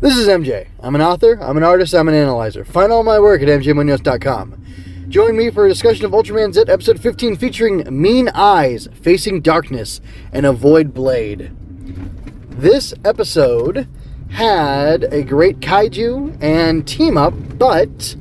[0.00, 0.68] This is MJ.
[0.78, 2.64] I'm an author, I'm an artist, I'm an analyzer.
[2.64, 4.64] Find all my work at mjmunoz.com.
[5.08, 10.00] Join me for a discussion of Ultraman Z episode 15 featuring Mean Eyes, Facing Darkness,
[10.32, 11.50] and a Void Blade.
[12.50, 13.88] This episode
[14.30, 18.14] had a great kaiju and team up, but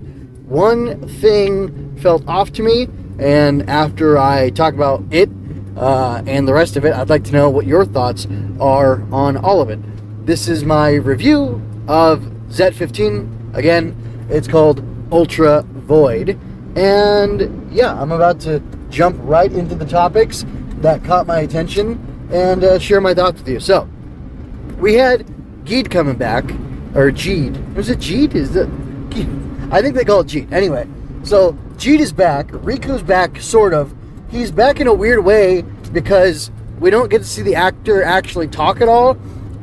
[0.48, 2.88] one thing felt off to me,
[3.20, 5.30] and after I talk about it
[5.76, 8.26] uh, and the rest of it, I'd like to know what your thoughts
[8.60, 9.78] are on all of it.
[10.28, 12.20] This is my review of
[12.50, 13.56] Z15.
[13.56, 13.96] Again,
[14.30, 16.38] it's called Ultra Void.
[16.76, 20.46] And yeah, I'm about to jump right into the topics
[20.82, 23.62] that caught my attention and uh, share my thoughts with you.
[23.62, 23.88] So,
[24.80, 25.26] we had
[25.64, 26.44] Geed coming back,
[26.94, 27.74] or Jeed.
[27.76, 28.36] Was it Jeed?
[28.36, 28.70] Is it?
[29.10, 29.72] Geed.
[29.72, 30.52] I think they call it Jeed.
[30.52, 30.90] Anyway,
[31.24, 32.48] so Jeed is back.
[32.48, 33.96] Riku's back, sort of.
[34.30, 35.62] He's back in a weird way
[35.94, 39.18] because we don't get to see the actor actually talk at all.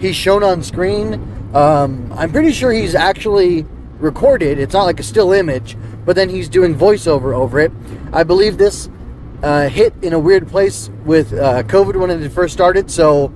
[0.05, 1.15] He's shown on screen.
[1.55, 3.65] Um, I'm pretty sure he's actually
[3.99, 4.59] recorded.
[4.59, 7.73] It's not like a still image, but then he's doing voiceover over it.
[8.12, 8.91] I believe this
[9.43, 13.33] uh, hit in a weird place with uh, COVID when it first started, so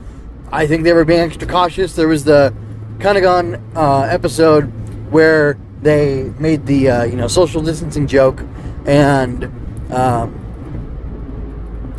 [0.52, 1.96] I think they were being extra cautious.
[1.96, 2.54] There was the
[2.98, 4.64] Kanegon uh, episode
[5.10, 8.44] where they made the uh, you know social distancing joke,
[8.84, 9.44] and
[9.90, 10.34] um,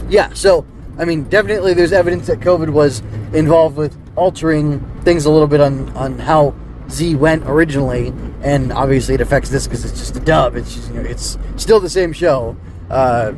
[0.09, 0.63] yeah, so
[0.99, 2.99] I mean, definitely there's evidence that COVID was
[3.33, 6.53] involved with altering things a little bit on on how
[6.89, 10.55] Z went originally, and obviously it affects this because it's just a dub.
[10.55, 12.57] It's just, you know, it's still the same show.
[12.89, 13.33] Uh,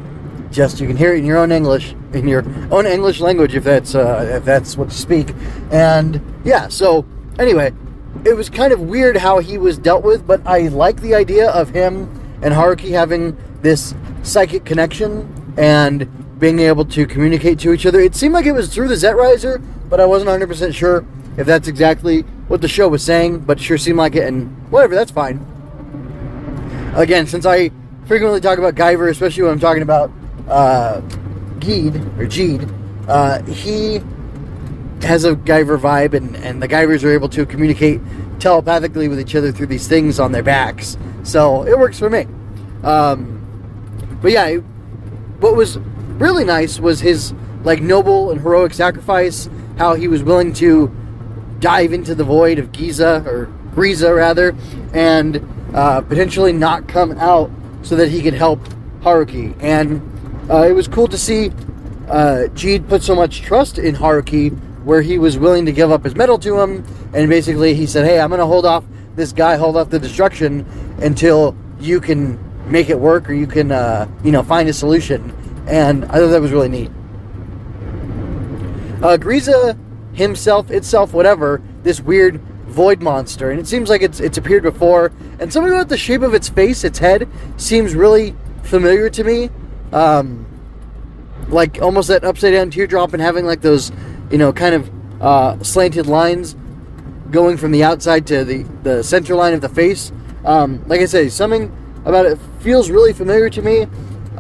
[0.52, 3.64] just you can hear it in your own English, in your own English language, if
[3.64, 5.34] that's uh, if that's what you speak.
[5.72, 7.06] And yeah, so
[7.40, 7.74] anyway,
[8.26, 11.50] it was kind of weird how he was dealt with, but I like the idea
[11.52, 12.10] of him
[12.42, 13.94] and Haruki having this
[14.24, 18.00] psychic connection and being able to communicate to each other.
[18.00, 19.62] It seemed like it was through the Z Riser,
[19.92, 21.06] but I wasn't 100% sure
[21.38, 24.48] if that's exactly what the show was saying, but it sure seemed like it, and
[24.72, 25.46] whatever, that's fine.
[26.96, 27.72] Again, since I
[28.06, 30.10] frequently talk about Guyver, especially when I'm talking about
[30.48, 31.02] uh,
[31.60, 32.74] Geed, or Jeed,
[33.10, 34.02] uh, he
[35.06, 38.00] has a Guyver vibe, and, and the Guyvers are able to communicate
[38.40, 40.98] telepathically with each other through these things on their backs.
[41.24, 42.28] So it works for me.
[42.84, 43.40] Um,
[44.22, 44.56] but yeah,
[45.42, 45.78] what was
[46.18, 47.34] really nice was his
[47.64, 49.50] like noble and heroic sacrifice.
[49.78, 50.92] How he was willing to
[51.60, 54.56] dive into the void of Giza or Griza rather,
[54.94, 57.50] and uh, potentially not come out
[57.82, 58.60] so that he could help
[59.02, 59.56] Haruki.
[59.62, 60.02] And
[60.50, 61.52] uh, it was cool to see
[62.10, 62.48] uh,
[62.88, 64.52] put so much trust in Haruki,
[64.84, 66.84] where he was willing to give up his medal to him,
[67.14, 68.84] and basically he said, "Hey, I'm to hold off
[69.16, 70.66] this guy, hold off the destruction
[71.02, 72.40] until you can
[72.70, 75.34] make it work, or you can, uh, you know, find a solution."
[75.68, 76.92] And I thought that was really neat.
[79.02, 79.78] Uh, Griza
[80.14, 85.12] himself, itself, whatever, this weird void monster, and it seems like it's it's appeared before.
[85.40, 89.50] And something about the shape of its face, its head, seems really familiar to me.
[89.92, 90.46] Um,
[91.50, 93.92] like almost that upside down teardrop and having like those,
[94.30, 96.56] you know, kind of uh, slanted lines
[97.30, 100.12] going from the outside to the the center line of the face.
[100.46, 101.76] Um, like I say, something
[102.06, 103.88] about it feels really familiar to me.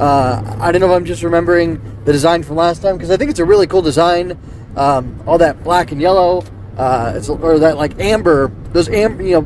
[0.01, 3.17] Uh, I don't know if I'm just remembering the design from last time because I
[3.17, 4.35] think it's a really cool design.
[4.75, 6.43] Um, all that black and yellow,
[6.75, 9.41] uh, it's, or that like amber, those amber, you know,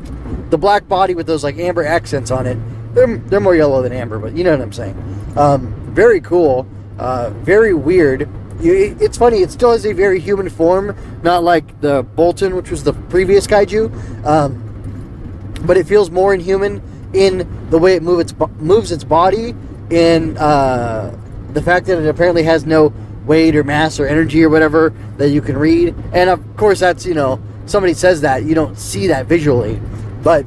[0.51, 2.57] the black body with those like amber accents on it.
[2.93, 5.33] They're they're more yellow than amber, but you know what I'm saying.
[5.35, 6.65] Um, very cool,
[6.99, 8.29] uh, very weird.
[8.61, 9.39] It's funny.
[9.39, 13.45] It still has a very human form, not like the Bolton, which was the previous
[13.45, 16.81] kaiju, um, but it feels more inhuman
[17.13, 19.53] in the way it move its, moves its body
[19.89, 21.17] in uh,
[21.53, 22.93] the fact that it apparently has no
[23.25, 25.95] weight or mass or energy or whatever that you can read.
[26.13, 29.79] And of course, that's, you know, somebody says that, you don't see that visually.
[30.21, 30.45] But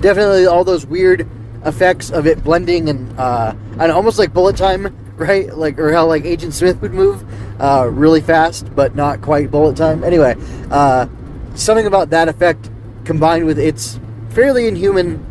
[0.00, 1.28] definitely all those weird
[1.64, 5.54] effects of it blending and, uh, and almost like bullet time, right?
[5.56, 7.24] Like, or how like Agent Smith would move
[7.60, 10.04] uh, really fast, but not quite bullet time.
[10.04, 10.36] Anyway,
[10.70, 11.06] uh,
[11.54, 12.70] something about that effect
[13.04, 13.98] combined with its
[14.30, 15.24] fairly inhuman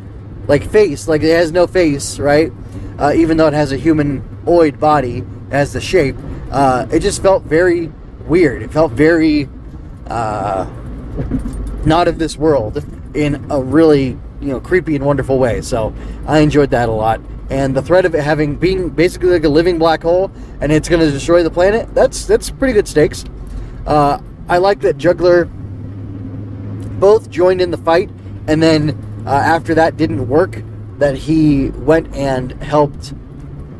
[0.48, 2.52] like face, like it has no face, right?
[2.98, 6.16] Uh, even though it has a humanoid body, as the shape,
[6.52, 7.92] uh, it just felt very
[8.28, 8.62] weird.
[8.62, 9.48] It felt very
[10.08, 10.70] uh,
[11.86, 15.62] not of this world in a really you know creepy and wonderful way.
[15.62, 15.94] So
[16.28, 17.22] I enjoyed that a lot.
[17.50, 20.90] And the threat of it having being basically like a living black hole and it's
[20.90, 23.26] going to destroy the planet, that's that's pretty good stakes.
[23.86, 24.20] Uh,
[24.50, 25.46] I like that Juggler
[27.00, 28.10] both joined in the fight
[28.48, 30.62] and then uh, after that didn't work,
[31.00, 33.14] that he went and helped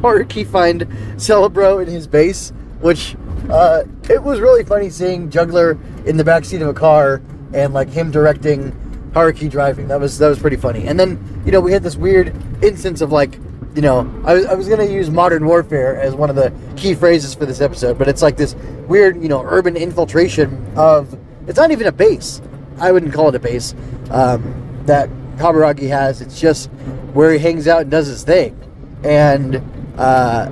[0.00, 0.82] Haruki find
[1.16, 3.16] Celebro in his base, which
[3.48, 7.22] uh, it was really funny seeing Juggler in the backseat of a car
[7.52, 8.72] and like him directing
[9.12, 9.88] Haruki driving.
[9.88, 10.86] That was that was pretty funny.
[10.86, 13.38] And then you know we had this weird instance of like
[13.74, 16.94] you know I was, I was gonna use modern warfare as one of the key
[16.94, 18.54] phrases for this episode, but it's like this
[18.86, 22.40] weird you know urban infiltration of it's not even a base.
[22.78, 23.74] I wouldn't call it a base
[24.10, 26.20] um, that Kaburagi has.
[26.20, 26.70] It's just
[27.12, 28.56] where he hangs out and does his thing.
[29.02, 29.62] And
[29.98, 30.50] uh,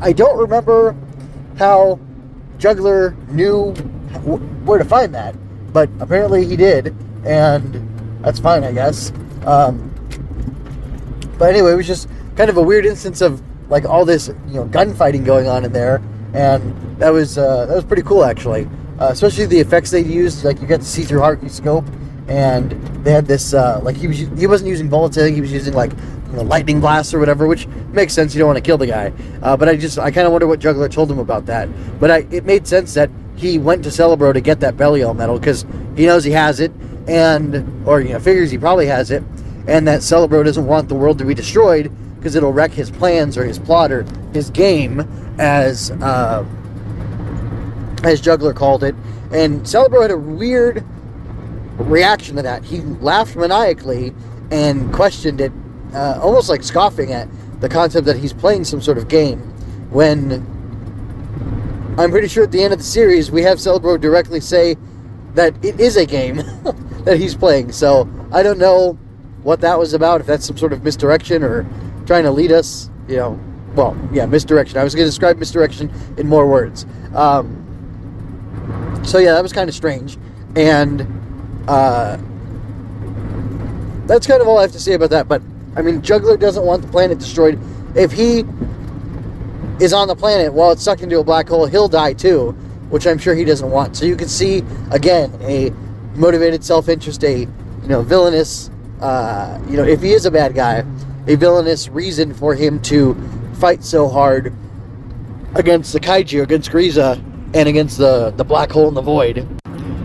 [0.00, 0.94] I don't remember
[1.58, 1.98] how
[2.58, 3.72] Juggler knew
[4.64, 5.34] where to find that,
[5.72, 6.94] but apparently he did,
[7.24, 9.12] and that's fine, I guess.
[9.46, 9.88] Um,
[11.38, 14.54] but anyway, it was just kind of a weird instance of like all this, you
[14.54, 16.02] know, gunfighting going on in there,
[16.34, 18.68] and that was uh, that was pretty cool actually.
[19.00, 21.84] Uh, especially the effects they used, like you got to see through Haruki's scope,
[22.28, 22.72] and
[23.04, 25.92] they had this uh, like he was he wasn't using think he was using like
[26.32, 28.34] lightning blasts or whatever, which makes sense.
[28.34, 30.46] You don't want to kill the guy, uh, but I just I kind of wonder
[30.46, 31.68] what Juggler told him about that.
[32.00, 35.38] But I, it made sense that he went to Celebro to get that Belial medal
[35.38, 35.66] because
[35.96, 36.72] he knows he has it,
[37.06, 39.22] and or you know figures he probably has it,
[39.66, 43.36] and that Celebro doesn't want the world to be destroyed because it'll wreck his plans
[43.36, 45.00] or his plot or his game
[45.38, 46.44] as uh,
[48.04, 48.94] as Juggler called it.
[49.32, 50.84] And Celebro had a weird
[51.78, 52.64] reaction to that.
[52.64, 54.14] He laughed maniacally
[54.50, 55.52] and questioned it,
[55.94, 57.28] uh, almost like scoffing at
[57.60, 59.40] the concept that he's playing some sort of game.
[59.90, 60.32] When
[61.98, 64.76] I'm pretty sure at the end of the series, we have Celebro directly say
[65.34, 66.36] that it is a game
[67.04, 67.72] that he's playing.
[67.72, 68.98] So I don't know
[69.42, 71.66] what that was about, if that's some sort of misdirection or
[72.06, 73.38] trying to lead us, you know.
[73.74, 74.76] Well, yeah, misdirection.
[74.76, 76.84] I was going to describe misdirection in more words.
[77.14, 77.58] Um,
[79.02, 80.18] so yeah, that was kind of strange.
[80.56, 81.21] And
[81.68, 82.18] uh,
[84.06, 85.28] that's kind of all I have to say about that.
[85.28, 85.42] But
[85.76, 87.58] I mean, Juggler doesn't want the planet destroyed.
[87.94, 88.44] If he
[89.80, 92.52] is on the planet while it's sucked into a black hole, he'll die too,
[92.90, 93.96] which I'm sure he doesn't want.
[93.96, 95.70] So you can see again a
[96.14, 98.70] motivated self-interest, a you know villainous,
[99.00, 100.84] uh, you know if he is a bad guy,
[101.26, 103.14] a villainous reason for him to
[103.54, 104.52] fight so hard
[105.54, 107.16] against the kaiju, against Griza,
[107.54, 109.61] and against the the black hole in the void.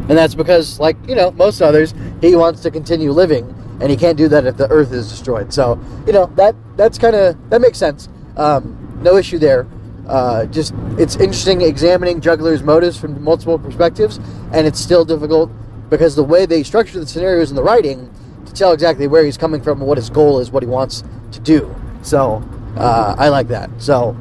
[0.09, 3.97] And that's because, like, you know, most others, he wants to continue living, and he
[3.97, 5.53] can't do that if the Earth is destroyed.
[5.53, 8.07] So, you know, that that's kind of that makes sense.
[8.37, 9.67] Um, no issue there.
[10.07, 14.19] Uh, just it's interesting examining Juggler's motives from multiple perspectives,
[14.53, 15.51] and it's still difficult
[15.89, 18.09] because the way they structure the scenarios in the writing
[18.45, 21.39] to tell exactly where he's coming from what his goal is, what he wants to
[21.41, 21.73] do.
[22.01, 22.41] So
[22.77, 23.69] uh, I like that.
[23.77, 24.15] So,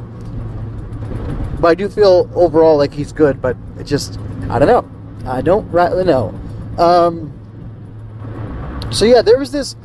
[1.60, 4.18] but I do feel overall like he's good, but it just
[4.50, 4.95] I don't know.
[5.26, 6.34] I don't rightly know.
[6.78, 7.32] Um,
[8.90, 9.76] so yeah, there was this.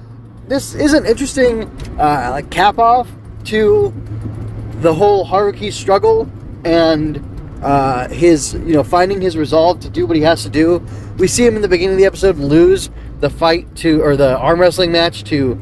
[0.47, 1.63] This is an interesting
[1.99, 3.09] uh, like cap off
[3.45, 3.93] to
[4.81, 6.29] the whole Haruki struggle
[6.63, 7.23] and
[7.63, 10.85] uh, his you know finding his resolve to do what he has to do.
[11.17, 12.89] We see him in the beginning of the episode lose
[13.19, 15.59] the fight to or the arm wrestling match to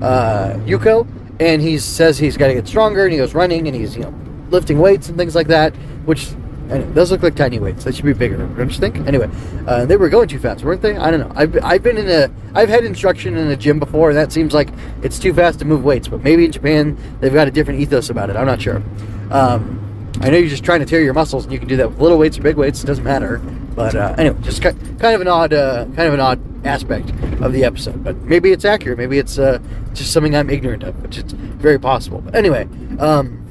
[0.00, 1.06] uh, Yuko,
[1.40, 4.02] and he says he's got to get stronger, and he goes running, and he's you
[4.02, 4.14] know
[4.50, 5.74] lifting weights and things like that,
[6.04, 6.28] which
[6.70, 7.84] and those look like tiny weights.
[7.84, 8.96] They should be bigger, don't you think?
[9.06, 9.30] Anyway,
[9.66, 10.96] uh, they were going too fast, weren't they?
[10.96, 11.32] I don't know.
[11.34, 14.52] I've, I've been in a I've had instruction in a gym before, and that seems
[14.54, 14.70] like
[15.02, 16.08] it's too fast to move weights.
[16.08, 18.36] But maybe in Japan they've got a different ethos about it.
[18.36, 18.82] I'm not sure.
[19.30, 19.82] Um,
[20.20, 22.00] I know you're just trying to tear your muscles, and you can do that with
[22.00, 22.82] little weights or big weights.
[22.82, 23.38] It doesn't matter.
[23.74, 27.10] But uh, anyway, just kind of an odd, uh, kind of an odd aspect
[27.42, 28.02] of the episode.
[28.02, 28.96] But maybe it's accurate.
[28.96, 29.58] Maybe it's uh,
[29.92, 32.22] just something I'm ignorant of, which is very possible.
[32.22, 32.66] But anyway,
[32.98, 33.42] um,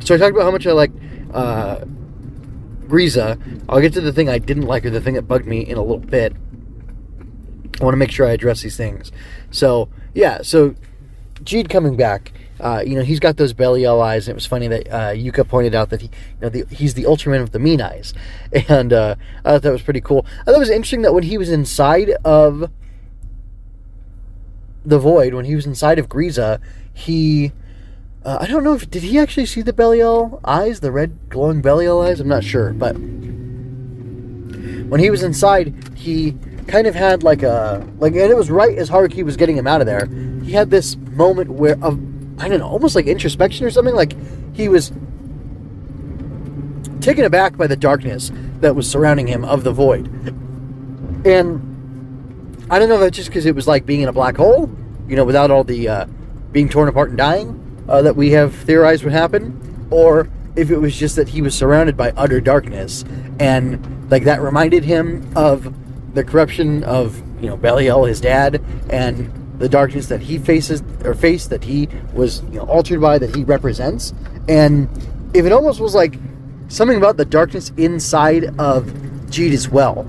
[0.00, 0.90] so I talked about how much I like
[1.32, 1.84] uh,
[2.94, 3.40] Griza.
[3.68, 5.76] I'll get to the thing I didn't like or the thing that bugged me in
[5.76, 6.32] a little bit.
[7.80, 9.10] I want to make sure I address these things.
[9.50, 10.76] So yeah, so
[11.42, 12.32] Jeed coming back.
[12.60, 15.46] Uh, you know, he's got those Belial eyes, and it was funny that uh, Yuka
[15.46, 18.14] pointed out that he, you know, the, he's the Ultraman of the mean eyes,
[18.68, 20.24] and uh, I thought that was pretty cool.
[20.42, 22.70] I thought it was interesting that when he was inside of
[24.86, 26.60] the void, when he was inside of Griza,
[26.92, 27.52] he
[28.24, 31.60] uh, I don't know if did he actually see the Belial eyes, the red glowing
[31.60, 32.20] Belial eyes.
[32.20, 32.94] I'm not sure, but
[34.88, 36.34] when he was inside, he
[36.66, 39.66] kind of had like a like, and it was right as Haruki was getting him
[39.66, 40.06] out of there.
[40.42, 42.00] He had this moment where of
[42.40, 43.94] I don't know, almost like introspection or something.
[43.94, 44.16] Like
[44.54, 44.90] he was
[47.02, 50.06] taken aback by the darkness that was surrounding him of the void,
[51.26, 51.60] and
[52.70, 54.74] I don't know if that's just because it was like being in a black hole,
[55.08, 56.06] you know, without all the uh,
[56.52, 60.78] being torn apart and dying uh, that we have theorized would happen, or if it
[60.78, 63.04] was just that he was surrounded by utter darkness,
[63.38, 65.74] and like that reminded him of
[66.14, 71.14] the corruption of you know Belial, his dad, and the darkness that he faces or
[71.14, 74.14] faced that he was you know, altered by that he represents,
[74.48, 74.88] and
[75.34, 76.18] if it almost was like
[76.68, 78.84] something about the darkness inside of
[79.26, 80.08] Jeed as well,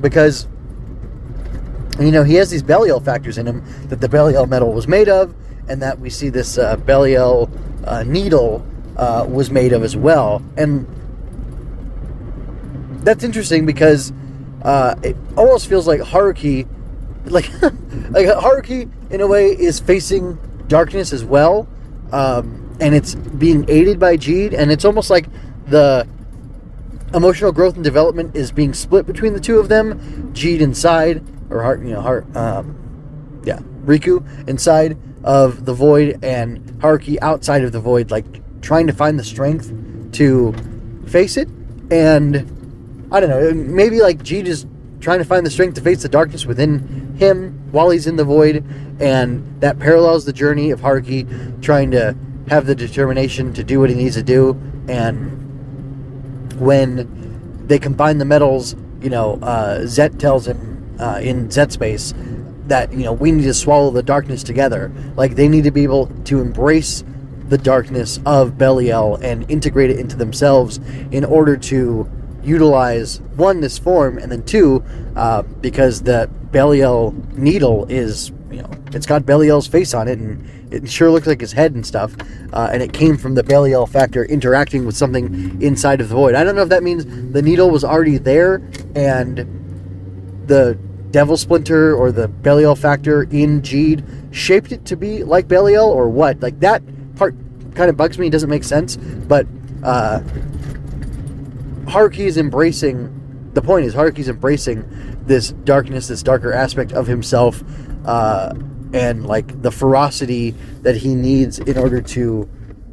[0.00, 0.46] because
[2.00, 5.08] you know, he has these Belial factors in him that the Belial medal was made
[5.08, 5.34] of,
[5.70, 7.48] and that we see this uh, Belial
[7.84, 10.42] uh, needle uh, was made of as well.
[10.56, 10.86] And
[13.04, 14.12] that's interesting because
[14.62, 16.66] uh, it almost feels like Haruki,
[17.24, 21.68] like like Haruki in a way is facing darkness as well,
[22.12, 25.26] um, and it's being aided by Jeed, and it's almost like
[25.68, 26.06] the
[27.14, 30.32] emotional growth and development is being split between the two of them.
[30.34, 36.60] Jeed inside, or Heart, you know, Heart, um, yeah, Riku inside of the void, and
[36.80, 38.24] Haruki outside of the void, like
[38.62, 39.72] trying to find the strength
[40.12, 40.54] to
[41.06, 41.48] face it.
[41.90, 44.66] And I don't know, maybe like Jeed just
[45.00, 48.24] trying to find the strength to face the darkness within him while he's in the
[48.24, 48.64] void,
[49.00, 52.16] and that parallels the journey of Haruki trying to
[52.48, 54.60] have the determination to do what he needs to do.
[54.88, 61.72] And when they combine the medals, you know, uh, Zett tells him uh, in Zett
[61.72, 62.12] space
[62.70, 64.90] that you know we need to swallow the darkness together.
[65.16, 67.04] Like they need to be able to embrace
[67.48, 70.78] the darkness of Belial and integrate it into themselves
[71.10, 72.08] in order to
[72.42, 74.82] utilize one this form and then two
[75.16, 80.72] uh, because the Belial needle is you know it's got Belial's face on it and
[80.72, 82.14] it sure looks like his head and stuff
[82.52, 86.36] uh, and it came from the Belial factor interacting with something inside of the void.
[86.36, 88.62] I don't know if that means the needle was already there
[88.94, 89.38] and
[90.46, 90.78] the
[91.10, 96.08] Devil Splinter or the Belial factor in Jeed shaped it to be like Belial or
[96.08, 96.40] what?
[96.40, 96.82] Like that
[97.16, 97.34] part
[97.74, 98.30] kind of bugs me.
[98.30, 98.96] Doesn't make sense.
[98.96, 99.46] But
[99.82, 100.20] uh,
[101.84, 103.16] Haruki is embracing.
[103.54, 104.84] The point is Haruki's embracing
[105.26, 107.62] this darkness, this darker aspect of himself,
[108.04, 108.54] uh,
[108.92, 110.52] and like the ferocity
[110.82, 112.48] that he needs in order to,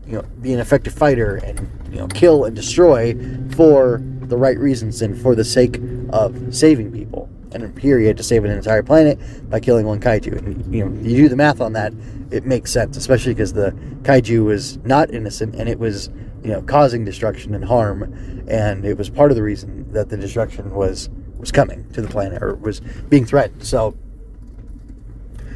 [0.05, 3.15] you know, be an effective fighter and you know kill and destroy
[3.55, 7.29] for the right reasons and for the sake of saving people.
[7.51, 10.37] And here he had to save an entire planet by killing one kaiju.
[10.37, 11.93] And you know, you do the math on that,
[12.31, 16.09] it makes sense, especially because the kaiju was not innocent and it was,
[16.43, 18.03] you know, causing destruction and harm,
[18.47, 22.07] and it was part of the reason that the destruction was was coming to the
[22.07, 23.63] planet or was being threatened.
[23.63, 23.95] So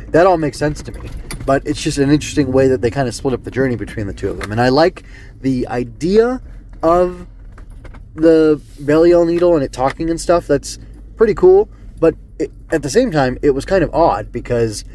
[0.09, 1.09] that all makes sense to me.
[1.45, 4.07] But it's just an interesting way that they kind of split up the journey between
[4.07, 4.51] the two of them.
[4.51, 5.03] And I like
[5.41, 6.41] the idea
[6.83, 7.27] of
[8.13, 10.45] the Belial needle and it talking and stuff.
[10.45, 10.77] That's
[11.15, 11.69] pretty cool.
[12.71, 14.85] At the same time, it was kind of odd because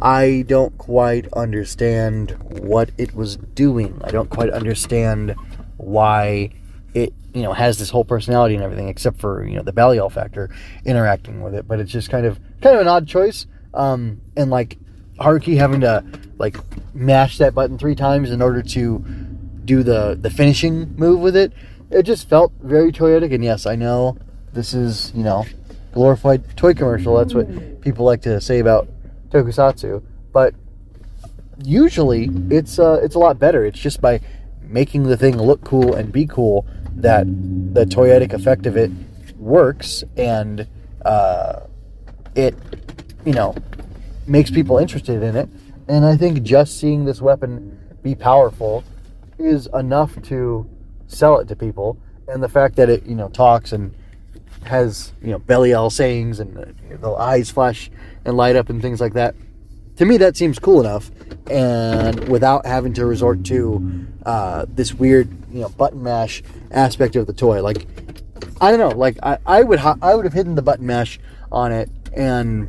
[0.00, 4.00] I don't quite understand what it was doing.
[4.04, 5.34] I don't quite understand
[5.76, 6.50] why
[6.94, 10.10] it you know has this whole personality and everything, except for you know the Belial
[10.10, 10.48] factor
[10.84, 11.66] interacting with it.
[11.66, 13.46] But it's just kind of kind of an odd choice.
[13.72, 14.78] Um, and like
[15.18, 16.04] Haruki having to
[16.38, 16.56] like
[16.94, 18.98] mash that button three times in order to
[19.64, 21.52] do the the finishing move with it.
[21.90, 23.34] It just felt very toyetic.
[23.34, 24.16] And yes, I know
[24.52, 25.44] this is you know
[25.94, 27.16] glorified toy commercial.
[27.16, 28.88] That's what people like to say about
[29.30, 30.02] tokusatsu.
[30.32, 30.54] But
[31.62, 33.64] usually it's uh, it's a lot better.
[33.64, 34.20] It's just by
[34.60, 37.26] making the thing look cool and be cool that
[37.74, 38.90] the toyetic effect of it
[39.38, 40.66] works and
[41.04, 41.60] uh,
[42.34, 42.54] it
[43.24, 43.54] you know
[44.26, 45.48] makes people interested in it.
[45.86, 48.84] And I think just seeing this weapon be powerful
[49.38, 50.68] is enough to
[51.06, 51.98] sell it to people.
[52.26, 53.94] And the fact that it you know talks and
[54.66, 57.90] has you know Belial sayings and the, the eyes flash
[58.24, 59.34] and light up and things like that.
[59.96, 61.10] To me, that seems cool enough,
[61.48, 66.42] and without having to resort to uh, this weird, you know, button mash
[66.72, 67.62] aspect of the toy.
[67.62, 67.86] Like,
[68.60, 68.96] I don't know.
[68.96, 71.20] Like, I, I would ha- I would have hidden the button mash
[71.52, 72.68] on it, and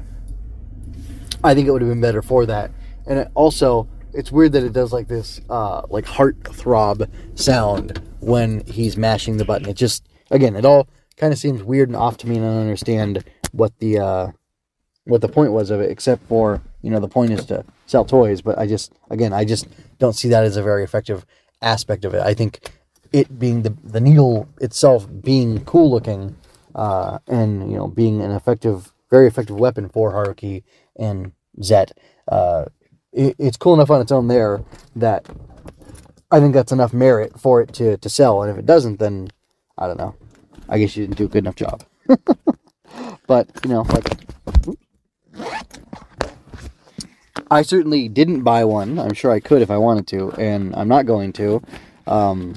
[1.44, 2.72] I think it would have been better for that.
[3.08, 8.02] And it also, it's weird that it does like this, uh, like heart throb sound
[8.20, 9.68] when he's mashing the button.
[9.68, 10.88] It just, again, it all
[11.18, 14.28] kind of seems weird and off to me, and I don't understand what the uh,
[15.06, 18.06] what the point was of it, except for you know the point is to sell
[18.06, 18.42] toys.
[18.42, 19.68] But I just again I just
[20.00, 21.26] don't see that as a very effective
[21.62, 22.22] aspect of it.
[22.22, 22.72] I think
[23.12, 26.36] it being the the needle itself being cool looking
[26.76, 30.64] uh, and you know being an effective, very effective weapon for Haruki
[30.98, 31.32] and
[31.64, 31.98] Zett.
[32.28, 32.66] Uh,
[33.14, 34.64] it, it's cool enough on its own there
[34.96, 35.26] that
[36.30, 38.44] I think that's enough merit for it to, to sell.
[38.44, 39.30] And if it doesn't, then
[39.78, 40.16] I don't know.
[40.70, 41.84] I guess you didn't do a good enough job.
[43.28, 44.06] but you know, like
[47.52, 49.00] I certainly didn't buy one.
[49.00, 51.62] I'm sure I could if I wanted to, and I'm not going to,
[52.08, 52.56] um,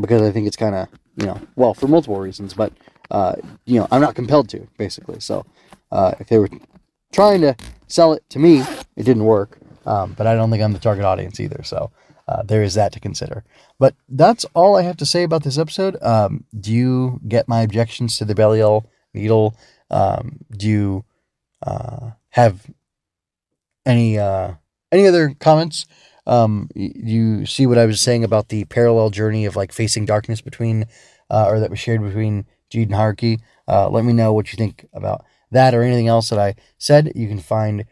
[0.00, 2.72] because I think it's kind of you know well for multiple reasons, but
[3.10, 5.20] uh, you know I'm not compelled to basically.
[5.20, 5.46] So
[5.90, 6.50] uh, if they were
[7.12, 7.56] trying to
[7.86, 8.60] sell it to me,
[8.96, 9.58] it didn't work.
[9.86, 11.62] Um, but I don't think I'm the target audience either.
[11.62, 11.90] So
[12.26, 13.44] uh, there is that to consider.
[13.78, 15.96] But that's all I have to say about this episode.
[16.02, 19.56] Um, do you get my objections to the Belial needle
[19.90, 21.04] Um, do you
[21.62, 22.70] uh, have
[23.86, 24.54] any uh,
[24.90, 25.86] any other comments?
[26.26, 30.40] Um, you see what I was saying about the parallel journey of like facing darkness
[30.40, 30.86] between,
[31.30, 33.40] uh, or that was shared between Jeed and Haruki.
[33.68, 37.12] Uh, let me know what you think about that or anything else that I said.
[37.14, 37.84] You can find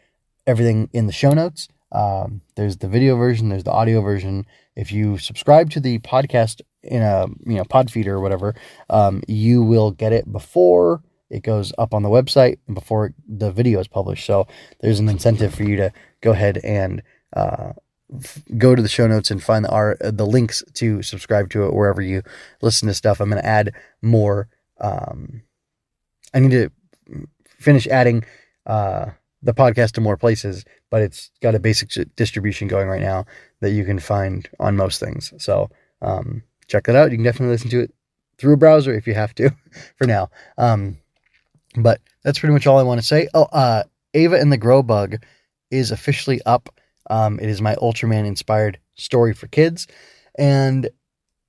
[0.47, 1.67] everything in the show notes.
[1.93, 4.45] Um, there's the video version, there's the audio version.
[4.75, 8.55] If you subscribe to the podcast in a you know pod feeder or whatever,
[8.89, 13.51] um, you will get it before it goes up on the website and before the
[13.51, 14.25] video is published.
[14.25, 14.47] So
[14.81, 17.01] there's an incentive for you to go ahead and
[17.35, 17.73] uh,
[18.57, 21.73] go to the show notes and find the our, the links to subscribe to it
[21.73, 22.21] wherever you
[22.61, 23.19] listen to stuff.
[23.19, 24.47] I'm going to add more.
[24.79, 25.43] Um,
[26.33, 26.69] I need to
[27.59, 28.25] finish adding
[28.65, 29.11] uh,
[29.43, 33.25] the podcast to more places, but it's got a basic distribution going right now
[33.59, 35.33] that you can find on most things.
[35.37, 35.69] So
[36.01, 37.11] um, check that out.
[37.11, 37.93] You can definitely listen to it
[38.37, 39.51] through a browser if you have to
[39.97, 40.29] for now.
[40.57, 40.97] Um,
[41.75, 43.27] but that's pretty much all I want to say.
[43.33, 43.83] Oh, uh,
[44.13, 45.21] Eva and the Grobug
[45.71, 46.69] is officially up.
[47.09, 49.87] Um, it is my Ultraman inspired story for kids,
[50.37, 50.89] and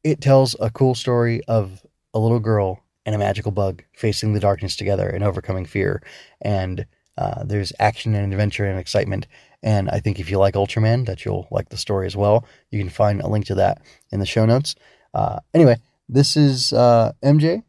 [0.02, 4.40] it tells a cool story of a little girl and a magical bug facing the
[4.40, 6.02] darkness together and overcoming fear.
[6.40, 6.86] And
[7.16, 9.26] uh, there's action and adventure and excitement.
[9.62, 12.46] And I think if you like Ultraman, that you'll like the story as well.
[12.70, 13.80] You can find a link to that
[14.10, 14.74] in the show notes.
[15.14, 15.76] Uh, anyway,
[16.08, 17.62] this is uh, MJ.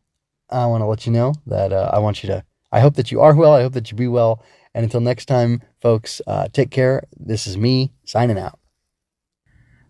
[0.49, 2.43] I want to let you know that uh, I want you to.
[2.71, 3.53] I hope that you are well.
[3.53, 4.43] I hope that you be well.
[4.73, 7.03] And until next time, folks, uh, take care.
[7.17, 8.59] This is me signing out.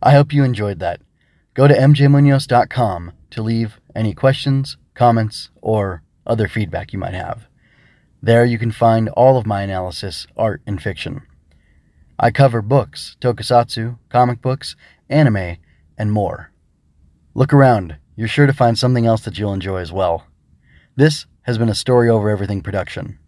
[0.02, 1.02] I hope you enjoyed that.
[1.56, 7.48] Go to mjmunoz.com to leave any questions, comments, or other feedback you might have.
[8.26, 11.22] There you can find all of my analysis, art, and fiction.
[12.18, 14.76] I cover books, tokusatsu, comic books,
[15.08, 15.58] anime,
[15.96, 16.52] and more.
[17.36, 20.26] Look around, you're sure to find something else that you'll enjoy as well.
[20.96, 23.20] This has been a Story Over Everything production.